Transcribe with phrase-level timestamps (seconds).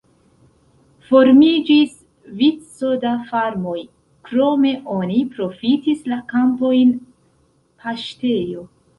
[1.07, 1.91] Formiĝis
[2.39, 3.77] vico da farmoj,
[4.29, 6.95] krome oni profitis la kampojn
[7.85, 8.65] paŝtejo.